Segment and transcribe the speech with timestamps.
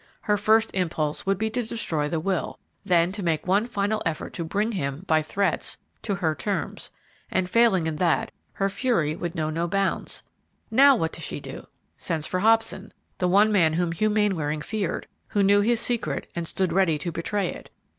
[0.21, 4.33] Her first impulse would be to destroy the will; then to make one final effort
[4.33, 6.89] to bring him, by threats, to her terms,
[7.29, 10.23] and, failing in that, her fury would know no bounds.
[10.71, 11.67] Now, what does she do?
[11.99, 16.47] Sends for Hobson, the one man whom Hugh Mainwaring feared, who knew his secret and
[16.47, 17.69] stood ready to betray it.